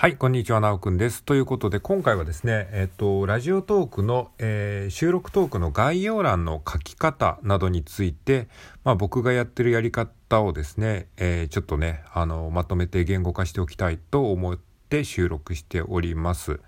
[0.00, 1.22] はい、こんにちは、なおくんです。
[1.22, 8.48] ということで、今回はですね、えっと、ラジオトークの、えー、収録トークの概要欄の書き方などについて、
[8.82, 14.58] まあ、僕がやってるやり方をですね、えー、ちょっとね、あの、まとめて言語化しておきたいと思っ
[14.88, 16.60] て収録しております。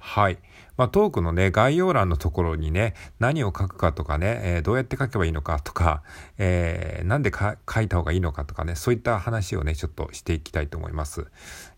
[0.00, 0.38] はい。
[0.76, 6.02] まあ、トークのね、概要欄のところにね、何を書くかとかね、えー、どうやって書けばいいのかとか、
[6.38, 11.26] えー、なんで書いた方がいいのかとかね、そういった話をね、ちょっとしていきたいと思います。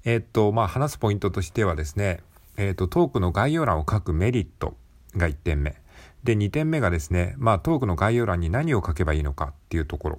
[0.05, 2.21] えー、っと、まあ、話すポイントとしてはですね、
[2.57, 4.77] えっと、トークの概要欄を書くメリット
[5.17, 5.75] が1点目。
[6.23, 10.19] で、2点目がですね、まあ、トークの概要欄に何を書けばいいのかっていうところ。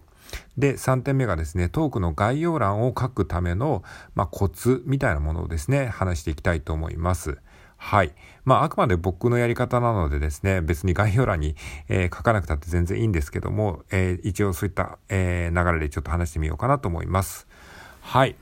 [0.58, 3.84] で、3点目がですね、トークの概要欄を書くための、
[4.16, 7.38] まあ、コツみたいなものをですね、話していきたいと思います。
[7.84, 8.14] はい。
[8.46, 11.56] まあ、あくまで僕のやり方なのでですね、別に概要欄に、
[11.90, 17.46] えー、書かなくたって全然いいんですけども、えー、一応そういった、えー、流れでちょっと話してみようかなと思います。
[18.02, 18.36] はい。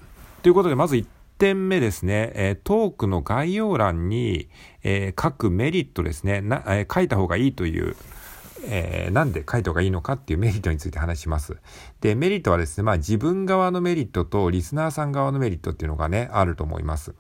[0.44, 1.08] ということで、まず1
[1.40, 4.48] 点目ですね、えトークの概要欄に、
[4.84, 7.95] え書くメリットですね、なえ書いた方がいいという、
[8.67, 11.58] えー、なんで書いた方がいいのかっていうメリットについて話します。
[12.00, 17.16] で、メリットはですね、まあ自分側のメリットとリスナーさん側のメリットっていうのがね、あると思います。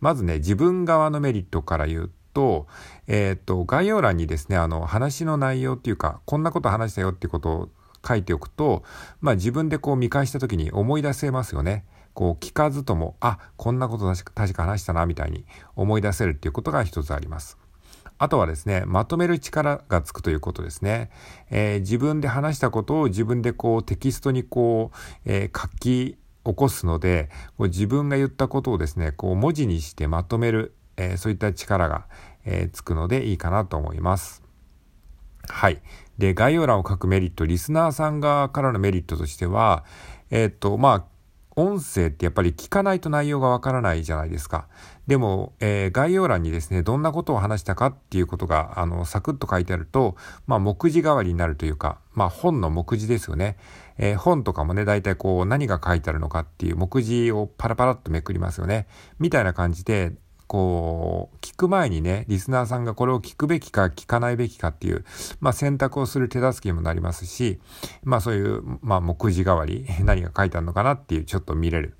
[0.00, 2.66] まずね、自分側のメリットから言うと、
[3.06, 7.68] えっ、と、概要欄にですね、あの、話の内容っていうか、こんなこと話したよっていうことを
[8.06, 8.84] 書いておくと、
[9.20, 11.84] まあ自分でこう見返した時に思い出せますよね。
[12.14, 15.44] こう聞かずとも、あ、こんなこと確か話したな、みたいに
[15.74, 17.58] 思い出せるっていうことが一つあります。
[18.18, 21.10] あとはですね、まとめる力がつくということですね。
[21.50, 26.16] えー、自分で話したことを自分でこうテキストにこう、えー、書き
[26.46, 32.06] 起こすので、こう自分が言ったことをですね、こう文字にしてまとめる、えー、そういった力が、
[32.44, 34.42] えー、つくのでいいかなと思います。
[35.48, 35.80] はい。
[36.18, 39.84] で、概要欄を書くメリット、リスナーさん側からのメリットとしては、
[40.30, 41.15] えっ、と、まあ、
[41.58, 44.68] 音声ってやっぱり聞かないと内容がわからないじゃないですか。
[45.06, 53.56] でも、えー、概要欄にですね、どんなことを話したかっていうことが、あの、サクッと書いてあると、まあ、目次代わりになるというか、まあ、本の目次ですよね。
[53.96, 58.86] えー、本とかもね、大体こう、何が書いてあるのかっていう目次をパラパラっとめくりますよね。
[59.18, 60.12] みたいな感じで、
[60.46, 65.04] こう、聞く前にね、リスナーさんがこれを聞くべきか聞かないべきかっていう、
[65.40, 67.60] まあ選択をする手助けにもなりますし、
[68.04, 71.96] まあそういう、まあ目次代わり、 何が書いてあるのかなっていうちょっと見れる。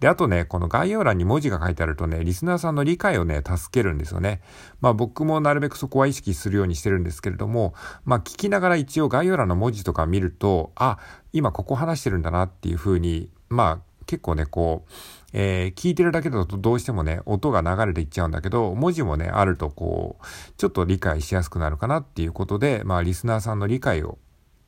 [0.00, 4.40] で、あとね、この概要欄に文字が書いてあるとね、リスナーさんの理解をね、助けるんですよね。
[4.80, 7.74] まあ僕もなるべくそこは意識するようにしてるんですけれども、
[8.04, 10.98] まあ聞きながら一応概要欄の文字とか見ると、あ、
[11.34, 14.90] 今ここ話してるんだなっていうふうに、まあ結構ね、こう、
[15.32, 20.24] えー、聞いてるだけだとどうしてもね、音が流れていっちゃうんだけど、文字もね、あるとこう、
[20.56, 24.18] ちょっと理解しやすくなるかなっていうことで、まあ、リスナーさんの理解を、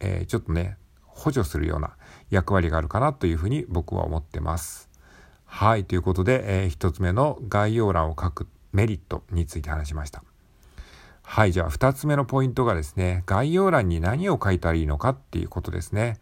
[0.00, 1.96] えー、ちょっとね、補助するような
[2.30, 4.88] 役割があるかなというふうに僕は思ってます。
[5.44, 10.24] はい、ということで、えー、一つ目の概要欄を書くメリットについて話しました。
[11.22, 16.18] はい、じゃあ二つ目のポイントがですね、概要欄に何を書いたらいいのかっていうことですね。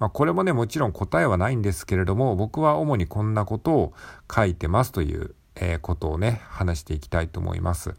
[0.00, 3.92] まあ、これもね、もちろん答えはないんですけれども、僕は主にこんなことを
[4.34, 7.94] 書いてますという、え、ことをね、話していきたいと思います。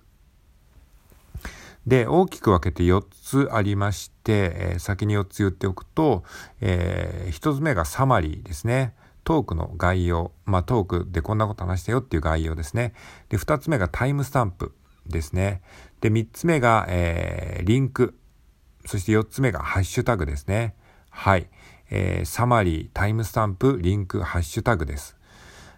[1.85, 6.23] で、大きく分けて4つありまして、えー、先に4つ言っておくと、
[6.59, 8.93] えー、1つ目がサマリーですね。
[9.23, 10.31] トークの概要。
[10.45, 12.93] まあ、トークでこんなこと話したよっていう概要ですね。
[13.29, 14.73] で、2つ目がタイムスタンプ
[15.07, 15.61] ですね。
[16.01, 18.15] で、3つ目が、えー、リンク。
[18.85, 20.75] そして4つ目がハッシュタグですね。
[21.09, 21.47] はい。
[21.91, 25.17] えー、サマリー、タイムスタンプ、リンク、ハッシュタグです。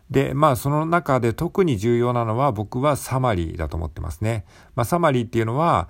[0.09, 4.45] で、まあその中で特に重要なのは僕はサマリーだと思ってますね。
[4.75, 5.89] まあサマリーっていうのは、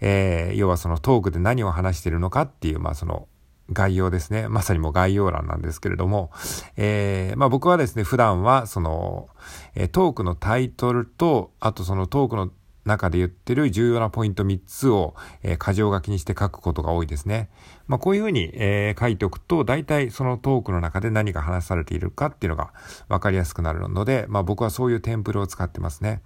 [0.00, 3.28] えー、要はそのトークで何を話しているのかっていう、まあその
[3.72, 4.48] 概要ですね。
[4.48, 6.30] まさにもう概要欄なんですけれども、
[6.76, 9.28] えー、まあ僕はですね、普段はその、
[9.74, 12.50] えー、トークのタイトルと、あとそのトークの
[12.84, 17.48] 中で言ってる重要なポイント3つを、えー、箇条書きにして書くことが多いですね。
[17.86, 22.72] まあ、こういうふうに、えー、書いておくと、大体そのトークの中で何が話されているかっていうのが
[23.08, 26.22] 分かりやすくなるので、まあ、僕はそういうテンプルを使ってますね。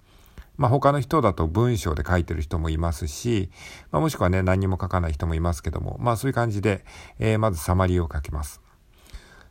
[0.59, 3.49] まあ、他の人だと文章で書いてる人もいますし、
[3.91, 6.83] まあ、もしくはね、何にも書かない人もいますけども、まあそういう感じで、
[7.17, 8.61] えー、まずサマリーを書きます。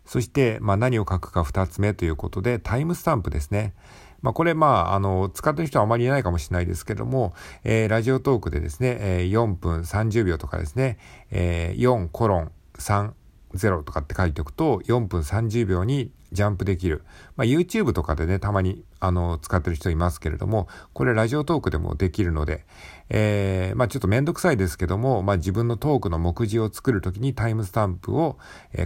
[0.05, 3.73] そして、まあ何を書くか2つ目ということで、タイムスタンプですね。
[4.21, 7.35] まあ、これ、まあ、あの、使ってる人はあまりいないかもしれないですけども、
[7.65, 10.99] えー、ラジオトークでですね、えー、4分30秒とかですね、
[11.31, 13.13] えー、4コロン3
[13.55, 17.05] 0とかって書いておくと4分30秒にジャンプできる。
[17.37, 22.67] まあ、YouTube とかでね、たまにあの使ってる人いますけれども、これラジオトークでもできるので、
[23.09, 28.39] えー、まあちょっとめんどくさいですけども、まあ自分のトークの目次を作るときにタイムスタンプを、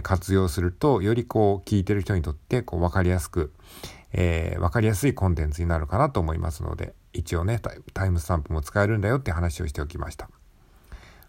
[0.03, 3.51] 活用すると、よりこう聞いてる人にとってこう分かりやすく、
[4.13, 7.59] えー、わかりやすいコンテンツになるかなと思いますので、一応ね、
[7.93, 10.29] タイムスタンプも使えるんだよって話をしておきました。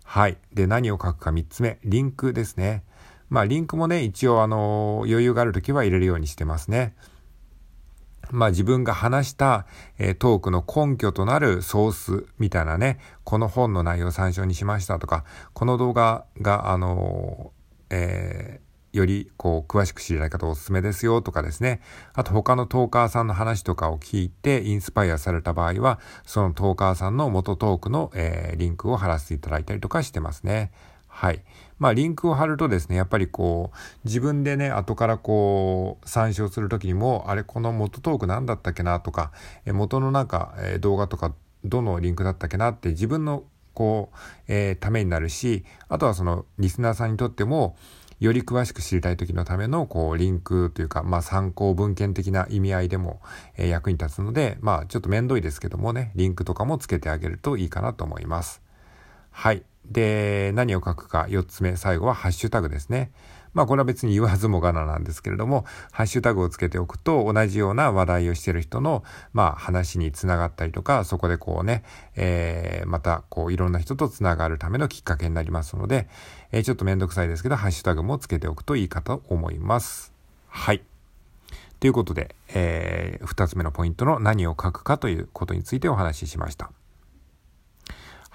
[0.04, 0.38] はい。
[0.52, 2.84] で、何を書くか3つ目、リンクですね。
[3.30, 6.94] まあ、リンクもね、一応、あの、余裕があるときは入れるようにしてますね。
[8.30, 9.66] まあ自分が話した、
[9.98, 18.63] えー、トークの根拠となるソースみたいなね、この本の内容を参照にしましたとか、この動画が、あのー、えー、
[18.94, 21.80] よりこう詳しく知りたい方おすすめですよとかですね。
[22.14, 30.70] あと他のトーカーさんの話とかを聞いてインスパイアされた場合は、そのトーカーさんの元トークの、えー、リンクを貼らせていただいたりとかしてますね。
[31.08, 31.44] はい。
[31.78, 39.30] まあ、リンクを貼るとですね、やっぱりこう、自分でね、後からこう、参照するときにも、あれ、この元トーク何だったっけなとか、
[39.64, 41.32] え元のなんか、え動画とか、
[41.64, 43.44] どのリンクだったっけなって自分の
[43.74, 44.16] こう、
[44.48, 47.76] えー、ためになるし、あとはその、リスナーさんにとっても、
[48.24, 53.20] より詳しく知りたい時のための、こう、リンクというか、まあ、参考文献的な意味合いでも、
[53.56, 58.62] えー、役に立つので、まあ、ちょっと面倒いですけどもね、リンクとかもつけてあげるといいかなと思います。
[59.30, 59.62] はい。
[59.84, 63.12] で、何を書くか、4つ目、最後はハッシュタグですね。
[63.54, 71.84] まあこれは別に言わずもがななんですけれども、ハッシュタグをつけておくと同じような話題をしてる人の、まあ話につながったりとか、そこでこうね、
[72.16, 76.08] えー、またこういろんな人とつながるためのきっかけになりますので、
[76.52, 80.12] えー、ちょっとめんどくさいですけど、ハッシュタグもつけておくといいかと思います。
[80.48, 80.82] はい。
[81.80, 86.70] ということで、えー、2つ目のポイントの何を書くかということについてお話ししました。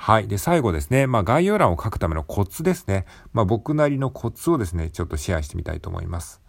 [0.02, 0.30] はい。
[0.30, 1.08] で、最後ですね。
[1.08, 3.06] まあ、概要欄を書くためのコツですね。
[3.34, 6.42] まあ、僕なりのコツをですね、ちょっとシェアしてみたいと思います。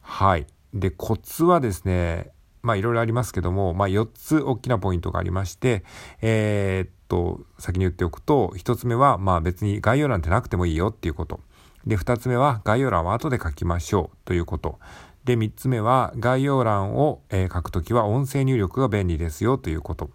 [0.00, 0.46] はい。
[0.72, 2.30] で、コツはですね、
[2.62, 5.84] まあ、いろいろありますけども、まあ、4つ大きなポイントがありまして、
[6.22, 11.40] えー、っと、先に言っておくと、1つ目は、まあ、別に概要欄ってなくてもいいよっていうこと。
[11.86, 14.78] で、2つ目は、概要欄は後で書きましょうということ。
[15.24, 20.08] で、3つ目は、概要欄を、えー、書くときは音声入力が便利ですよということ。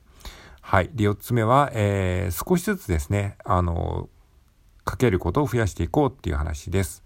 [0.66, 0.90] はい。
[0.94, 4.10] で、4つ目は、えー、少しずつですね、あの、
[4.86, 7.04] かけることを増やしていこうっていう話です。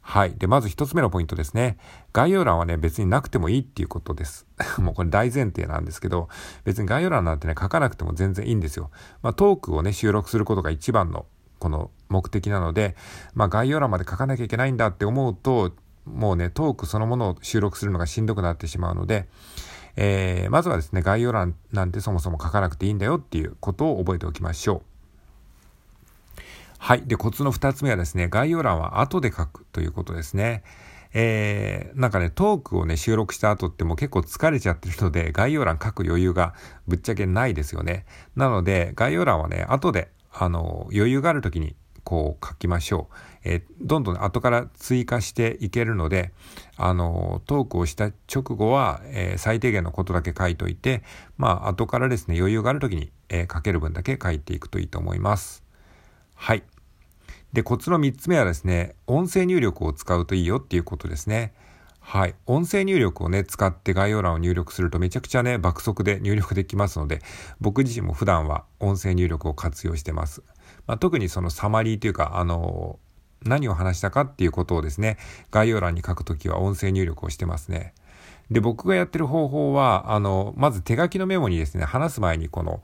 [0.00, 0.34] はい。
[0.34, 1.76] で、まず1つ目のポイントですね。
[2.14, 4.46] 概要欄はね、別になくてもいいっていうことです。
[4.80, 6.28] もうこれ大前提なんですけど、
[6.64, 8.90] 別に概要欄なんてね、書かなくても全然いいんですよ。
[9.22, 11.26] まあ、トークをね、収録することが一番の、
[11.58, 12.96] この目的なので、
[13.34, 15.72] まあ、概要欄まで書かなきゃいけないんだって思うと、
[16.06, 19.28] もうね、トークそのものを収録するのがしんどくなってしまうので、
[19.96, 24.82] えー、まずはですね、概要欄なんてそもそも書かなくていいんだよっていうことを覚えておきましょう。
[26.78, 27.02] はい。
[27.06, 30.64] で、コツの二つ目はですね、概要欄は後で書くということですね。
[31.14, 36.54] えー、なんかね、トークをね、収録した後ってもう結構疲れちゃってるので、概要欄書く余裕が
[36.88, 38.04] ぶっちゃけないですよね。
[38.34, 43.14] なので、概要欄はね、後で、あの、余裕がある時にこう書きましょう。
[43.44, 46.32] えー、どんどん後から追加していけるので、
[46.76, 51.02] あの、トークをした直後は、えー、最低限のことだけ書いといて、
[51.36, 55.64] まあ、後からですね、余裕がある時に、えー、書ける分だけ書いていくといいと思います。
[56.34, 56.62] はい。
[57.52, 61.54] で、コツの3つ目はですね、音声入力を使うといいよっていうことですね。
[62.00, 62.34] はい。
[62.46, 67.22] 音声入力をね、使って概要欄を入力するとめちゃくちゃね、爆速で入力できますので、
[67.60, 70.42] 僕自身も普段は音声入力を活用してます。
[70.86, 72.98] まあ、特にそのサマリーというか、あの
[73.44, 75.18] 何を話したかっていうことをですね、
[75.50, 77.94] 概要欄に書くときは音声入力をしてますね。
[78.50, 82.82] で、僕がやってる方法は、あの、まず手書きのメモにですね、話す前にこの、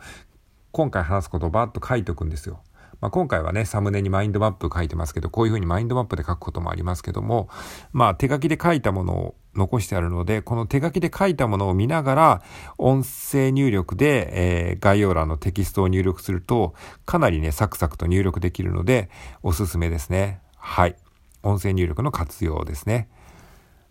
[0.73, 2.63] 今回話すことをバーッと書いておくんですよ。
[3.01, 7.49] まあ、今回はね、サムネにマインドマップ書いてますけど、こういうふうにマインドマップで書くこともありますけども、
[7.93, 12.43] まあ、手書きで書いたものを残してあるので、この手書きで書いたものを見ながら、
[12.79, 19.11] 音声入力で、えー、概要欄のテキストを入力すると、かなりね、サクサクと入力できるので、
[19.43, 20.41] おすすめですね。
[20.57, 20.97] はい。
[21.43, 23.09] 音声入力の活用ですね。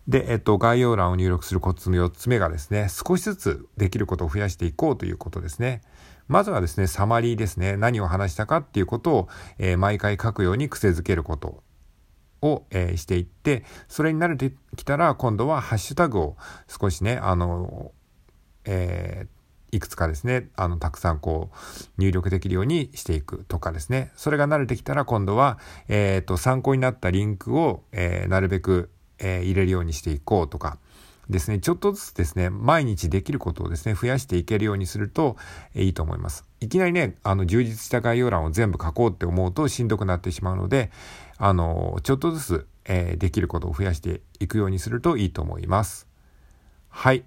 [0.08, 5.82] で、えっと、概要欄を入力するコツの4つ目がですね、少しずつできることを増やしていこうということですね。
[6.26, 7.76] まずはですね、サマリーですね。
[7.76, 11.62] 何を話したかっていうことを、えー、毎回書くように癖づけること
[12.42, 16.36] を、えー、していって、それに慣れてきたら、今度はハッシュタグを
[16.68, 17.92] 少しね、あの、
[18.64, 21.56] えー、いくつかですね、あの、たくさんこう、
[21.98, 24.10] 入力できるようにしていくとかですね。
[24.16, 30.78] それが慣れてきたら、今度は、えっ、ー、と、参考になったリンクを、え、なるべく、え、入れるようにしていこうとか、
[31.30, 35.36] ですね、ちょっとずつですね、毎日できることをですね、増やしていけるようにすると、
[35.74, 36.44] いいと思います。
[36.60, 40.90] いきなりね、あの、充実した概要欄を全部書こうって思うとしんどくなってしまうので、
[41.38, 46.06] あの、ちょっとずつ、えー、できることを増やしていくようにするといいと思います。
[46.88, 47.24] はい。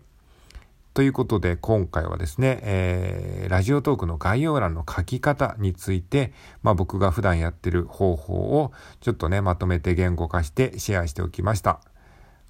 [0.93, 11.79] ということで、今回はですね、えー、ラジオトークの概要欄の書き方について、まあ僕が普段やってる方法をちょっとね、まとめて言語化してシェアしておきました。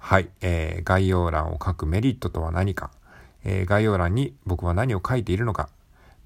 [0.06, 2.90] はい、えー、概要欄を書くメリットとは何か、
[3.42, 5.70] えー、概要欄に僕は何を書いているのか、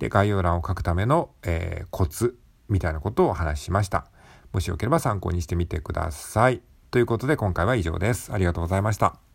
[0.00, 2.36] で、概要欄を書くための、えー、コツ
[2.68, 4.06] みたいなことをお話ししました。
[4.52, 6.60] もしよければ参考にしてみてください。
[6.90, 8.32] ということで今回は以上です。
[8.32, 9.27] ありがとうございました。